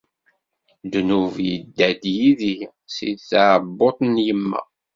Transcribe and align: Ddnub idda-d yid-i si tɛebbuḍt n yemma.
Ddnub 0.83 1.35
idda-d 1.55 2.03
yid-i 2.15 2.55
si 2.95 3.09
tɛebbuḍt 3.29 3.99
n 4.11 4.15
yemma. 4.25 4.61